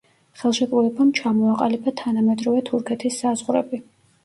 ხელშეკრულებამ 0.43 1.11
ჩამოაყალიბა 1.19 1.95
თანამედროვე 2.03 2.65
თურქეთის 2.73 3.23
საზღვრები. 3.23 3.85